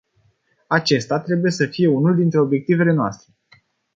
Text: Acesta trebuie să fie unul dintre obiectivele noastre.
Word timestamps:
Acesta 0.67 1.19
trebuie 1.21 1.51
să 1.51 1.65
fie 1.65 1.87
unul 1.87 2.15
dintre 2.15 2.39
obiectivele 2.39 2.93
noastre. 2.93 3.33